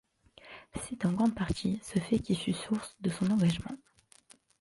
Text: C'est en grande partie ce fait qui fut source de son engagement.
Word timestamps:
C'est 0.79 1.05
en 1.05 1.11
grande 1.13 1.35
partie 1.35 1.79
ce 1.83 1.99
fait 1.99 2.17
qui 2.17 2.35
fut 2.35 2.53
source 2.53 2.95
de 3.01 3.11
son 3.11 3.29
engagement. 3.29 3.77